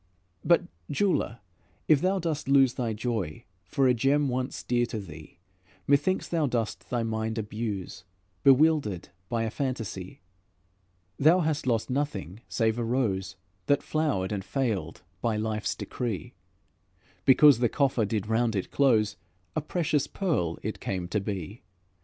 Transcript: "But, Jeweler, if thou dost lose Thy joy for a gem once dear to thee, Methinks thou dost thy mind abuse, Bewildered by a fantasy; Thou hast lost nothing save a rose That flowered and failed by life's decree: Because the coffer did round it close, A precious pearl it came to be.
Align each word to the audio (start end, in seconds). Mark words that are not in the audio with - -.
"But, 0.43 0.63
Jeweler, 0.89 1.41
if 1.87 2.01
thou 2.01 2.17
dost 2.17 2.47
lose 2.47 2.73
Thy 2.73 2.91
joy 2.91 3.45
for 3.67 3.87
a 3.87 3.93
gem 3.93 4.29
once 4.29 4.63
dear 4.63 4.87
to 4.87 4.97
thee, 4.99 5.37
Methinks 5.85 6.27
thou 6.27 6.47
dost 6.47 6.89
thy 6.89 7.03
mind 7.03 7.37
abuse, 7.37 8.03
Bewildered 8.43 9.09
by 9.29 9.43
a 9.43 9.51
fantasy; 9.51 10.19
Thou 11.19 11.41
hast 11.41 11.67
lost 11.67 11.91
nothing 11.91 12.39
save 12.49 12.79
a 12.79 12.83
rose 12.83 13.35
That 13.67 13.83
flowered 13.83 14.31
and 14.31 14.43
failed 14.43 15.03
by 15.21 15.35
life's 15.37 15.75
decree: 15.75 16.33
Because 17.23 17.59
the 17.59 17.69
coffer 17.69 18.03
did 18.03 18.25
round 18.25 18.55
it 18.55 18.71
close, 18.71 19.17
A 19.55 19.61
precious 19.61 20.07
pearl 20.07 20.57
it 20.63 20.79
came 20.79 21.07
to 21.09 21.19
be. 21.19 21.61